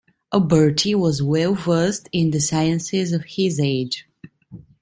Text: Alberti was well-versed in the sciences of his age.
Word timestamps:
Alberti 0.33 0.95
was 0.95 1.21
well-versed 1.21 2.09
in 2.11 2.31
the 2.31 2.39
sciences 2.41 3.13
of 3.13 3.23
his 3.23 3.59
age. 3.59 4.07